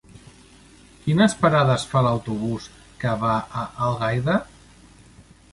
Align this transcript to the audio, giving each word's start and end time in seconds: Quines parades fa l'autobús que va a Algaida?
Quines 1.01 1.35
parades 1.43 1.85
fa 1.93 2.03
l'autobús 2.07 2.67
que 3.05 3.15
va 3.25 3.37
a 3.65 3.69
Algaida? 3.91 4.43